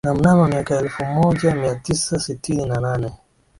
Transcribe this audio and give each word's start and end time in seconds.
Na 0.05 0.13
mnamo 0.13 0.47
miaka 0.47 0.73
ya 0.75 0.81
elfu 0.81 1.05
moja 1.05 1.55
mia 1.55 1.75
tisa 1.75 2.19
sitini 2.19 2.65
na 2.65 2.79
nane 2.79 3.11